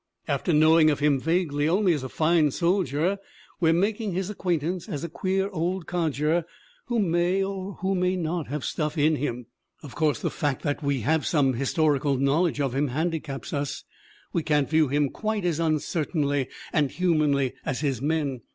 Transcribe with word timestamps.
After 0.27 0.51
knowing 0.51 0.89
of 0.89 0.97
him 0.97 1.19
vaguely 1.19 1.69
only 1.69 1.93
as 1.93 2.01
a 2.01 2.09
fine 2.09 2.49
soldier 2.49 3.19
we 3.59 3.69
are 3.69 3.73
making 3.73 4.13
his 4.13 4.31
acquaintance 4.31 4.89
as 4.89 5.03
a 5.03 5.09
queer 5.09 5.47
old 5.51 5.85
codger 5.85 6.43
who 6.87 6.97
may 6.97 7.43
or 7.43 7.77
may 7.95 8.15
not 8.15 8.47
have 8.47 8.65
stuff 8.65 8.97
in 8.97 9.17
him. 9.17 9.45
Of 9.83 9.93
course 9.93 10.19
the 10.19 10.31
fact 10.31 10.63
that 10.63 10.81
we 10.81 11.01
have 11.01 11.27
some 11.27 11.53
historical 11.53 12.17
knowledge 12.17 12.59
of 12.59 12.73
him 12.73 12.87
handicaps 12.87 13.53
us; 13.53 13.83
we 14.33 14.41
can't 14.41 14.67
view 14.67 14.87
him 14.87 15.07
quite 15.11 15.45
as 15.45 15.59
un 15.59 15.77
certainly 15.77 16.49
and 16.73 16.89
humanly 16.89 17.53
as 17.63 17.81
his 17.81 18.01
men. 18.01 18.41